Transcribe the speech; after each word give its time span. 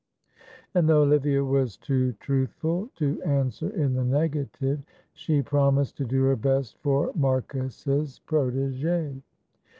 And 0.73 0.89
though 0.89 1.03
Olivia 1.03 1.43
was 1.45 1.77
too 1.77 2.13
truthful 2.13 2.89
to 2.95 3.21
answer 3.21 3.69
in 3.69 3.93
the 3.93 4.03
negative, 4.03 4.81
she 5.13 5.43
promised 5.43 5.95
to 5.97 6.05
do 6.05 6.23
her 6.23 6.35
best 6.35 6.79
for 6.81 7.11
Marcus's 7.15 8.19
protégé. 8.27 9.21